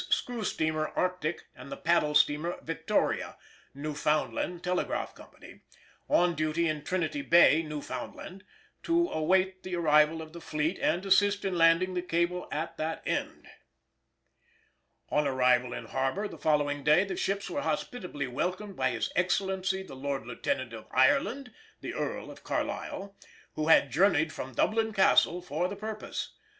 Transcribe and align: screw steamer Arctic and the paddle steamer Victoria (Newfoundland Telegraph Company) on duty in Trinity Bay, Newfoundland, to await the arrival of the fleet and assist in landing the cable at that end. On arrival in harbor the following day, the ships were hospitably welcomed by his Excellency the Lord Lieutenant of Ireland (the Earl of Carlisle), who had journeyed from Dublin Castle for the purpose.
screw 0.09 0.43
steamer 0.43 0.87
Arctic 0.95 1.45
and 1.55 1.71
the 1.71 1.77
paddle 1.77 2.15
steamer 2.15 2.57
Victoria 2.63 3.37
(Newfoundland 3.75 4.63
Telegraph 4.63 5.13
Company) 5.13 5.61
on 6.09 6.33
duty 6.33 6.67
in 6.67 6.83
Trinity 6.83 7.21
Bay, 7.21 7.61
Newfoundland, 7.61 8.43
to 8.81 9.09
await 9.09 9.61
the 9.61 9.75
arrival 9.75 10.19
of 10.23 10.33
the 10.33 10.41
fleet 10.41 10.79
and 10.79 11.05
assist 11.05 11.45
in 11.45 11.55
landing 11.55 11.93
the 11.93 12.01
cable 12.01 12.47
at 12.51 12.77
that 12.77 13.03
end. 13.05 13.47
On 15.09 15.27
arrival 15.27 15.71
in 15.71 15.85
harbor 15.85 16.27
the 16.27 16.35
following 16.39 16.83
day, 16.83 17.03
the 17.03 17.15
ships 17.15 17.47
were 17.47 17.61
hospitably 17.61 18.25
welcomed 18.25 18.75
by 18.75 18.89
his 18.89 19.11
Excellency 19.15 19.83
the 19.83 19.93
Lord 19.95 20.25
Lieutenant 20.25 20.73
of 20.73 20.87
Ireland 20.89 21.53
(the 21.81 21.93
Earl 21.93 22.31
of 22.31 22.43
Carlisle), 22.43 23.15
who 23.53 23.67
had 23.67 23.91
journeyed 23.91 24.33
from 24.33 24.55
Dublin 24.55 24.93
Castle 24.93 25.43
for 25.43 25.67
the 25.67 25.75
purpose. 25.75 26.31